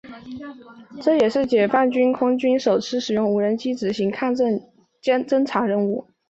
[0.99, 4.57] 这也是解放军空军首次使用无人机执行抗震
[4.99, 6.07] 救灾侦察任务。